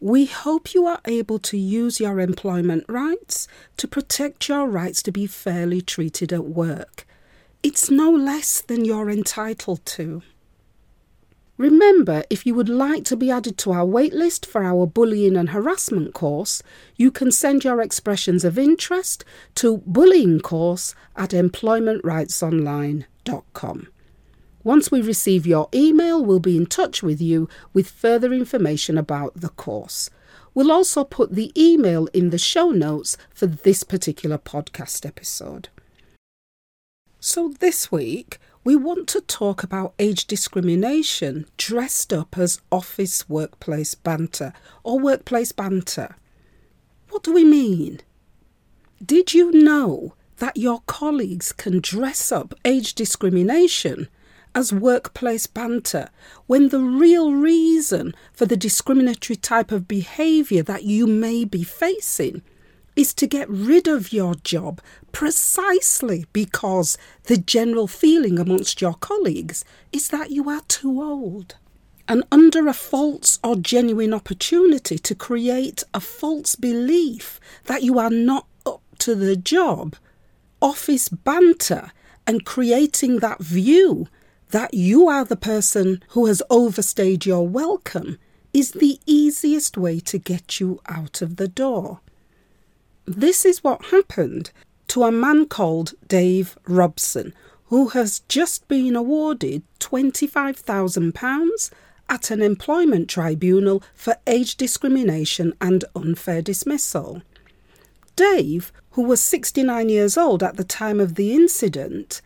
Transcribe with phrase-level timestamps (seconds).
[0.00, 5.10] We hope you are able to use your employment rights to protect your rights to
[5.10, 7.06] be fairly treated at work.
[7.62, 10.20] It's no less than you're entitled to.
[11.56, 15.48] Remember, if you would like to be added to our waitlist for our bullying and
[15.48, 16.62] harassment course,
[16.96, 23.88] you can send your expressions of interest to bullyingcourse at employmentrightsonline.com.
[24.66, 29.32] Once we receive your email, we'll be in touch with you with further information about
[29.36, 30.10] the course.
[30.54, 35.68] We'll also put the email in the show notes for this particular podcast episode.
[37.20, 43.94] So, this week, we want to talk about age discrimination dressed up as office workplace
[43.94, 44.52] banter
[44.82, 46.16] or workplace banter.
[47.10, 48.00] What do we mean?
[49.00, 54.08] Did you know that your colleagues can dress up age discrimination
[54.56, 56.08] as workplace banter
[56.46, 62.40] when the real reason for the discriminatory type of behaviour that you may be facing
[62.96, 64.80] is to get rid of your job
[65.12, 69.62] precisely because the general feeling amongst your colleagues
[69.92, 71.56] is that you are too old.
[72.08, 78.10] And under a false or genuine opportunity to create a false belief that you are
[78.10, 79.96] not up to the job,
[80.62, 81.92] office banter
[82.26, 84.08] and creating that view
[84.50, 88.18] that you are the person who has overstayed your welcome
[88.52, 92.00] is the easiest way to get you out of the door.
[93.04, 94.50] This is what happened
[94.88, 97.34] to a man called Dave Robson,
[97.66, 101.70] who has just been awarded £25,000
[102.08, 107.22] at an employment tribunal for age discrimination and unfair dismissal.
[108.14, 112.22] Dave, who was 69 years old at the time of the incident,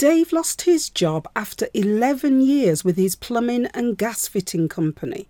[0.00, 5.28] Dave lost his job after 11 years with his plumbing and gas fitting company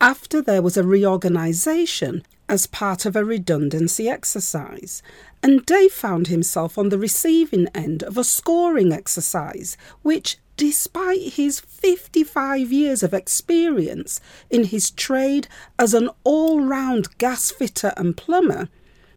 [0.00, 5.02] after there was a reorganisation as part of a redundancy exercise.
[5.42, 11.58] And Dave found himself on the receiving end of a scoring exercise, which, despite his
[11.58, 15.48] 55 years of experience in his trade
[15.80, 18.68] as an all round gas fitter and plumber,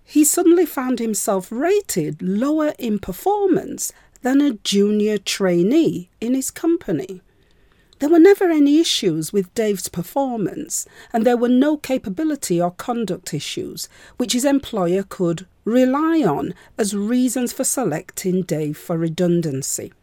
[0.03, 3.93] he suddenly found himself rated lower in performance
[4.25, 7.21] than a junior trainee in his company.
[7.99, 13.35] There were never any issues with Dave's performance, and there were no capability or conduct
[13.35, 13.87] issues
[14.17, 19.93] which his employer could rely on as reasons for selecting Dave for redundancy.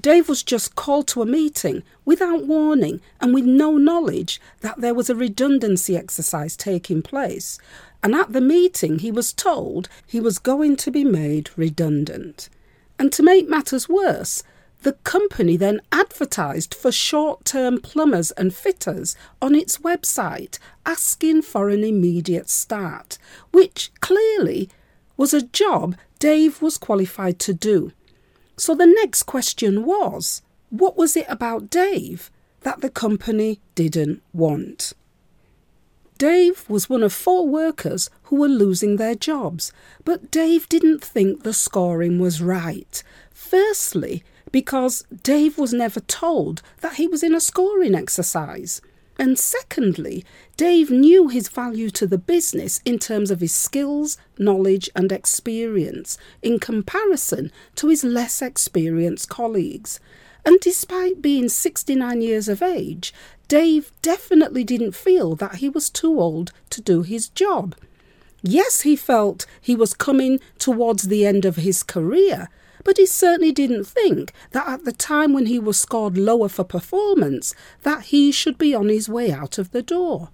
[0.00, 4.94] Dave was just called to a meeting without warning and with no knowledge that there
[4.94, 7.58] was a redundancy exercise taking place,
[8.02, 12.48] and at the meeting he was told he was going to be made redundant.
[13.00, 14.42] And to make matters worse,
[14.82, 21.70] the company then advertised for short term plumbers and fitters on its website, asking for
[21.70, 23.16] an immediate start,
[23.52, 24.68] which clearly
[25.16, 27.92] was a job Dave was qualified to do.
[28.58, 32.30] So the next question was what was it about Dave
[32.60, 34.92] that the company didn't want?
[36.20, 39.72] Dave was one of four workers who were losing their jobs,
[40.04, 43.02] but Dave didn't think the scoring was right.
[43.32, 44.22] Firstly,
[44.52, 48.82] because Dave was never told that he was in a scoring exercise.
[49.18, 50.22] And secondly,
[50.58, 56.18] Dave knew his value to the business in terms of his skills, knowledge, and experience
[56.42, 60.00] in comparison to his less experienced colleagues.
[60.44, 63.12] And despite being 69 years of age,
[63.48, 67.74] Dave definitely didn't feel that he was too old to do his job.
[68.42, 72.48] Yes, he felt he was coming towards the end of his career,
[72.84, 76.64] but he certainly didn't think that at the time when he was scored lower for
[76.64, 80.30] performance that he should be on his way out of the door.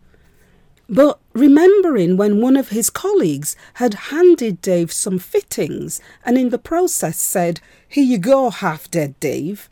[0.89, 6.59] But remembering when one of his colleagues had handed Dave some fittings and in the
[6.59, 9.69] process said, Here you go, half dead Dave,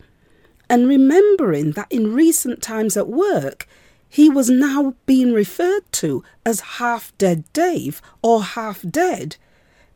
[0.68, 3.66] and remembering that in recent times at work,
[4.08, 9.36] he was now being referred to as half dead Dave or half dead.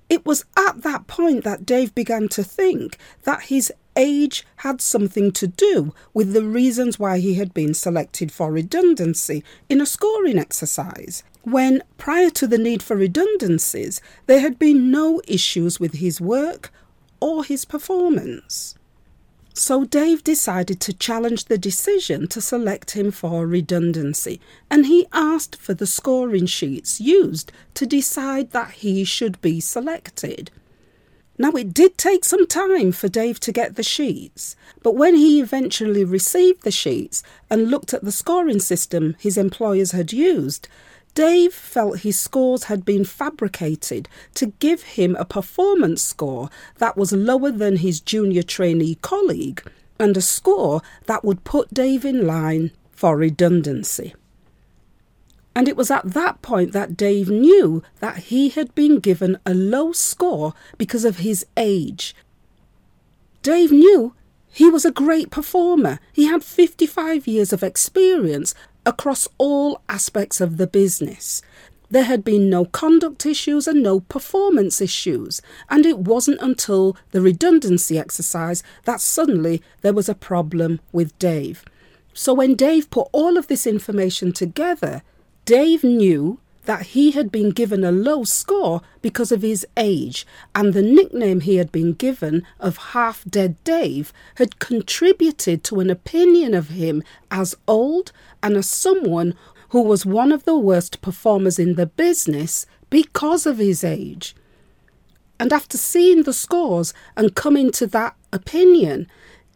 [0.08, 5.32] It was at that point that Dave began to think that his age had something
[5.32, 10.38] to do with the reasons why he had been selected for redundancy in a scoring
[10.38, 16.20] exercise, when prior to the need for redundancies, there had been no issues with his
[16.20, 16.72] work
[17.20, 18.74] or his performance.
[19.58, 24.40] So Dave decided to challenge the decision to select him for redundancy,
[24.70, 30.52] and he asked for the scoring sheets used to decide that he should be selected.
[31.38, 35.40] Now, it did take some time for Dave to get the sheets, but when he
[35.40, 40.68] eventually received the sheets and looked at the scoring system his employers had used,
[41.18, 47.10] Dave felt his scores had been fabricated to give him a performance score that was
[47.10, 49.60] lower than his junior trainee colleague
[49.98, 54.14] and a score that would put Dave in line for redundancy.
[55.56, 59.54] And it was at that point that Dave knew that he had been given a
[59.54, 62.14] low score because of his age.
[63.42, 64.14] Dave knew
[64.52, 65.98] he was a great performer.
[66.12, 68.54] He had 55 years of experience
[68.88, 71.42] across all aspects of the business.
[71.90, 77.20] There had been no conduct issues and no performance issues, and it wasn't until the
[77.20, 81.66] redundancy exercise that suddenly there was a problem with Dave.
[82.14, 85.02] So when Dave put all of this information together,
[85.44, 90.74] Dave knew that he had been given a low score because of his age, and
[90.74, 96.52] the nickname he had been given of Half Dead Dave had contributed to an opinion
[96.52, 98.12] of him as old
[98.42, 99.34] and as someone
[99.70, 104.36] who was one of the worst performers in the business because of his age.
[105.40, 109.06] And after seeing the scores and coming to that opinion,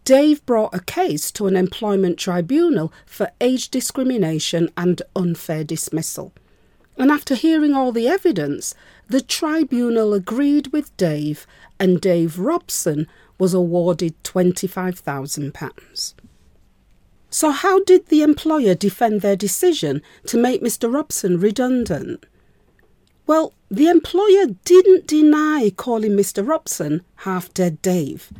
[0.06, 6.32] Dave brought a case to an employment tribunal for age discrimination and unfair dismissal.
[7.02, 8.76] And after hearing all the evidence,
[9.08, 11.48] the tribunal agreed with Dave,
[11.80, 13.08] and Dave Robson
[13.40, 16.14] was awarded £25,000.
[17.28, 20.94] So, how did the employer defend their decision to make Mr.
[20.94, 22.24] Robson redundant?
[23.26, 26.46] Well, the employer didn't deny calling Mr.
[26.46, 28.32] Robson half dead Dave,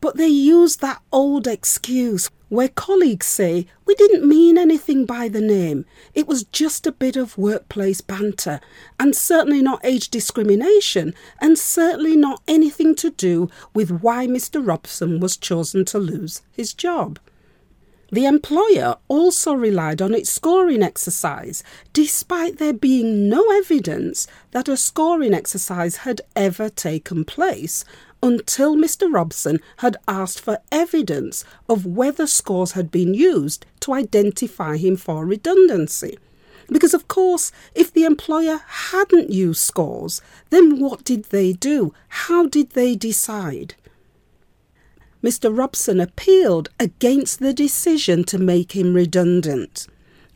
[0.00, 5.40] but they used that old excuse where colleagues say, We didn't mean anything by the
[5.40, 5.84] name.
[6.14, 8.60] It was just a bit of workplace banter,
[8.98, 14.66] and certainly not age discrimination, and certainly not anything to do with why Mr.
[14.66, 17.18] Robson was chosen to lose his job.
[18.10, 21.62] The employer also relied on its scoring exercise,
[21.92, 27.84] despite there being no evidence that a scoring exercise had ever taken place
[28.22, 29.12] until Mr.
[29.12, 35.24] Robson had asked for evidence of whether scores had been used to identify him for
[35.24, 36.18] redundancy.
[36.70, 40.20] Because, of course, if the employer hadn't used scores,
[40.50, 41.94] then what did they do?
[42.08, 43.74] How did they decide?
[45.22, 45.56] Mr.
[45.56, 49.86] Robson appealed against the decision to make him redundant.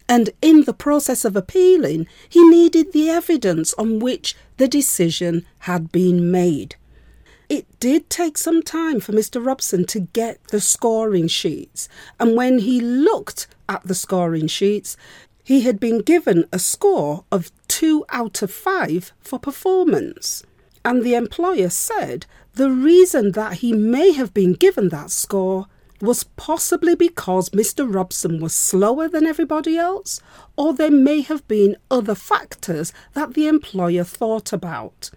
[0.08, 5.93] And in the process of appealing, he needed the evidence on which the decision had
[5.93, 6.76] been made.
[7.52, 9.44] It did take some time for Mr.
[9.44, 11.87] Robson to get the scoring sheets,
[12.19, 14.96] and when he looked at the scoring sheets,
[15.44, 20.44] he had been given a score of 2 out of 5 for performance.
[20.82, 25.66] And the employer said the reason that he may have been given that score
[26.00, 27.84] was possibly because Mr.
[27.87, 30.22] Robson was slower than everybody else,
[30.56, 35.10] or there may have been other factors that the employer thought about.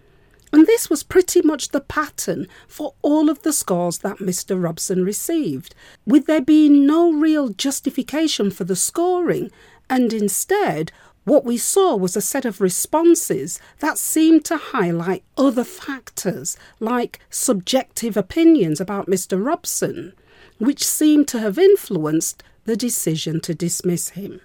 [0.56, 4.56] And this was pretty much the pattern for all of the scores that Mr.
[4.64, 9.52] Robson received, with there being no real justification for the scoring,
[9.90, 10.94] and instead,
[11.26, 17.20] what we saw was a set of responses that seemed to highlight other factors, like
[17.30, 19.46] subjective opinions about Mr.
[19.46, 20.14] Robson,
[20.58, 24.40] which seemed to have influenced the decision to dismiss him.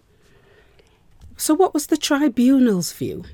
[1.36, 3.26] So, what was the tribunal's view?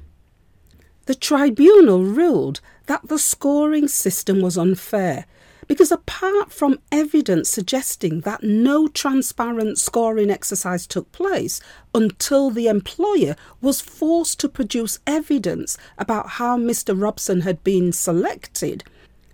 [1.06, 5.26] The tribunal ruled that the scoring system was unfair
[5.68, 11.60] because, apart from evidence suggesting that no transparent scoring exercise took place
[11.94, 17.00] until the employer was forced to produce evidence about how Mr.
[17.00, 18.82] Robson had been selected,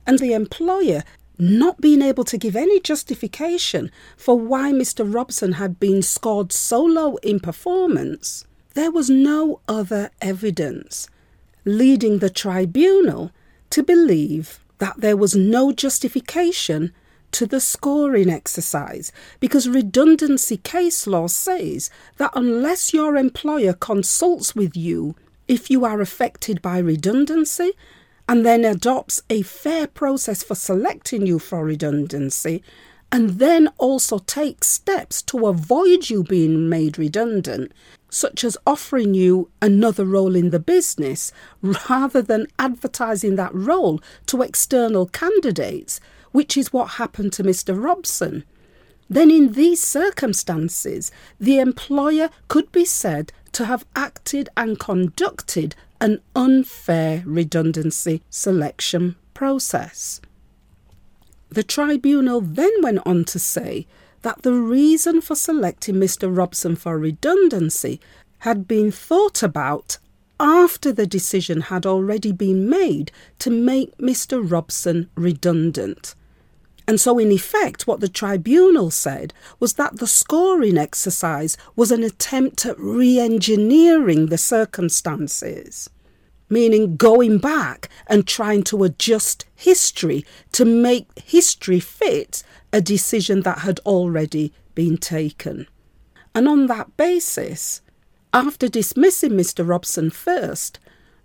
[0.07, 1.03] and the employer
[1.39, 5.11] not being able to give any justification for why Mr.
[5.11, 11.09] Robson had been scored so low in performance, there was no other evidence
[11.65, 13.31] leading the tribunal
[13.71, 16.93] to believe that there was no justification
[17.31, 19.11] to the scoring exercise.
[19.41, 25.15] Because redundancy case law says that unless your employer consults with you
[25.49, 27.73] if you are affected by redundancy
[28.29, 32.63] and then adopts a fair process for selecting you for redundancy,
[33.11, 37.73] and then also takes steps to avoid you being made redundant,
[38.13, 44.43] such as offering you another role in the business rather than advertising that role to
[44.43, 45.99] external candidates,
[46.31, 47.83] which is what happened to Mr.
[47.83, 48.45] Robson,
[49.09, 56.21] then in these circumstances, the employer could be said to have acted and conducted an
[56.37, 60.21] unfair redundancy selection process.
[61.49, 63.87] The tribunal then went on to say
[64.23, 66.35] that the reason for selecting Mr.
[66.35, 68.01] Robson for redundancy
[68.39, 69.99] had been thought about
[70.41, 74.43] after the decision had already been made to make Mr.
[74.43, 76.15] Robson redundant.
[76.89, 82.03] And so, in effect, what the tribunal said was that the scoring exercise was an
[82.03, 85.89] attempt at re engineering the circumstances
[86.53, 93.59] meaning going back and trying to adjust history to make history fit a decision that
[93.59, 95.67] had already been taken.
[96.35, 97.83] And on that basis,
[98.33, 99.67] after dismissing Mr.
[99.67, 100.79] Robson first,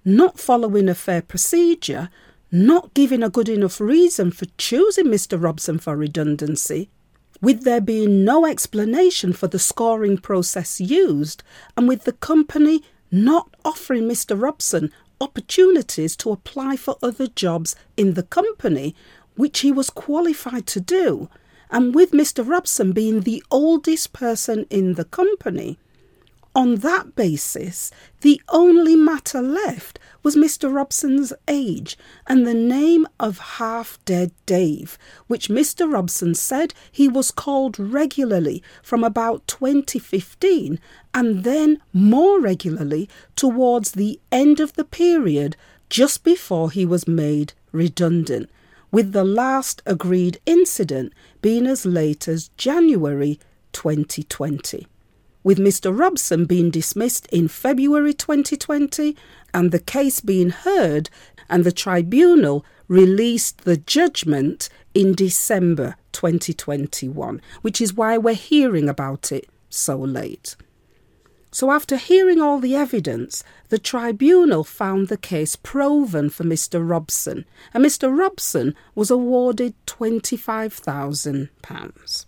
[0.04, 2.10] not following a fair procedure,
[2.52, 5.42] not giving a good enough reason for choosing Mr.
[5.42, 6.90] Robson for redundancy,
[7.42, 11.44] with there being no explanation for the scoring process used,
[11.76, 14.40] and with the company not offering Mr.
[14.40, 18.96] Robson opportunities to apply for other jobs in the company,
[19.38, 21.30] which he was qualified to do,
[21.72, 22.48] and with Mr.
[22.48, 25.78] Robson being the oldest person in the company.
[26.58, 27.92] On that basis,
[28.22, 30.74] the only matter left was Mr.
[30.74, 35.92] Robson's age and the name of half dead Dave, which Mr.
[35.92, 40.80] Robson said he was called regularly from about 2015
[41.14, 45.56] and then more regularly towards the end of the period
[45.92, 48.50] just before he was made redundant,
[48.98, 53.40] with the last agreed incident being as late as January
[53.72, 54.88] 2020
[55.44, 55.96] with Mr.
[55.96, 59.16] Robson being dismissed in February 2020
[59.54, 61.12] and the case being heard
[61.48, 69.32] and the tribunal released the judgment in December 2021, which is why we're hearing about
[69.32, 70.56] it so late.
[71.52, 76.88] So, after hearing all the evidence, the tribunal found the case proven for Mr.
[76.88, 78.16] Robson, and Mr.
[78.16, 82.26] Robson was awarded £25,000.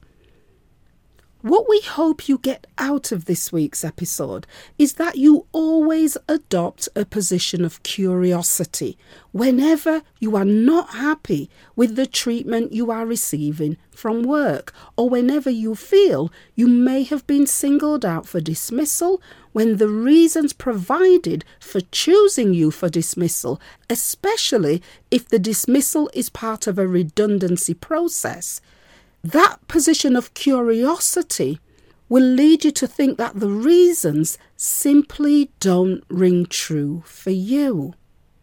[1.41, 4.45] What we hope you get out of this week's episode
[4.77, 8.97] is that you always adopt a position of curiosity
[9.31, 15.49] whenever you are not happy with the treatment you are receiving from work, or whenever
[15.49, 19.21] you feel you may have been singled out for dismissal
[19.53, 26.67] when the reasons provided for choosing you for dismissal, especially if the dismissal is part
[26.67, 28.59] of a redundancy process
[29.23, 31.59] that position of curiosity
[32.07, 37.93] will lead you to think that the reasons simply don't ring true for you.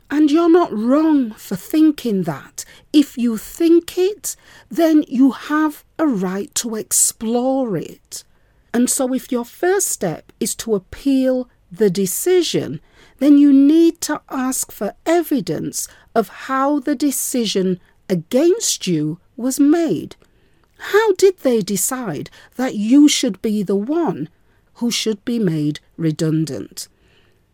[0.09, 2.65] And you're not wrong for thinking that.
[2.93, 4.37] If you think it,
[4.71, 8.23] then you have a right to explore it.
[8.73, 12.81] And so, if your first step is to appeal the decision,
[13.19, 20.15] then you need to ask for evidence of how the decision against you was made.
[20.79, 24.29] How did they decide that you should be the one
[24.75, 26.89] who should be made redundant?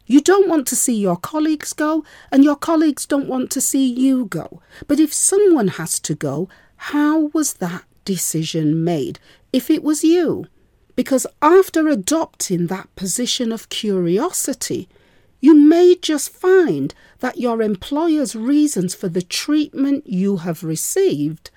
[0.06, 3.86] You don't want to see your colleagues go, and your colleagues don't want to see
[3.86, 4.60] you go.
[4.88, 9.20] But if someone has to go, how was that decision made
[9.52, 10.46] if it was you?
[10.96, 14.88] Because after adopting that position of curiosity,
[15.40, 21.50] you may just find that your employer's reasons for the treatment you have received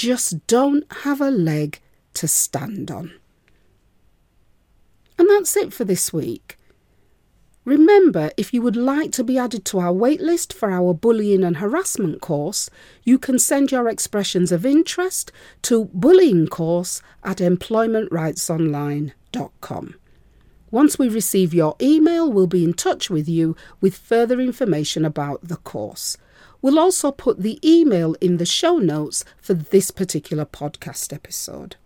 [0.00, 1.78] just don't have a leg
[2.14, 3.12] to stand on.
[5.18, 6.56] And that's it for this week.
[7.66, 11.58] Remember, if you would like to be added to our waitlist for our bullying and
[11.58, 12.70] harassment course,
[13.04, 19.94] you can send your expressions of interest to bullying course at employmentrightsonline.com.
[20.70, 25.46] Once we receive your email, we'll be in touch with you with further information about
[25.46, 26.16] the course.
[26.62, 31.76] We'll also put the email in the show notes for this particular podcast episode.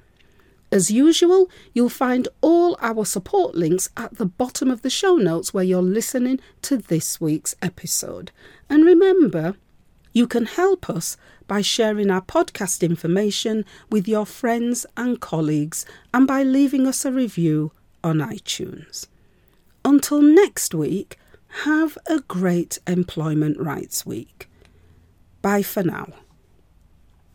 [0.72, 5.54] As usual, you'll find all our support links at the bottom of the show notes
[5.54, 8.32] where you're listening to this week's episode.
[8.68, 9.54] And remember,
[10.12, 11.16] you can help us
[11.46, 17.12] by sharing our podcast information with your friends and colleagues and by leaving us a
[17.12, 17.70] review
[18.02, 19.06] on iTunes.
[19.84, 21.18] Until next week,
[21.62, 24.48] have a great Employment Rights Week.
[25.44, 26.23] Bye for now.